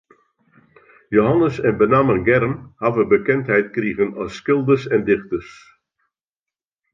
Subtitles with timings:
[1.15, 2.55] Jehannes en benammen Germ
[2.85, 5.49] hawwe bekendheid krigen as skilders en dichters.